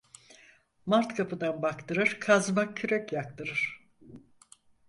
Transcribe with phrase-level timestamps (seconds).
[0.85, 3.87] Mart kapıdan baktırır, kazma kürek yaktırır.